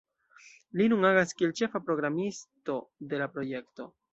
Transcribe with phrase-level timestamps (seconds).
[0.79, 2.81] Li nun agas kiel ĉefa programisto
[3.13, 3.91] de la projekto.